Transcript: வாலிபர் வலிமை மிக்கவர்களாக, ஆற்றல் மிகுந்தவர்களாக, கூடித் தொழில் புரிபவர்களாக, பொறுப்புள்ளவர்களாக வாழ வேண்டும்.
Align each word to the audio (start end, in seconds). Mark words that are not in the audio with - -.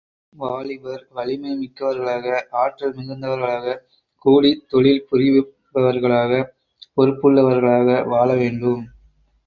வாலிபர் 0.33 1.03
வலிமை 1.09 1.51
மிக்கவர்களாக, 1.55 2.25
ஆற்றல் 2.61 2.95
மிகுந்தவர்களாக, 2.95 3.75
கூடித் 4.25 4.65
தொழில் 4.69 5.05
புரிபவர்களாக, 5.11 6.43
பொறுப்புள்ளவர்களாக 6.97 8.07
வாழ 8.07 8.33
வேண்டும். 8.35 8.83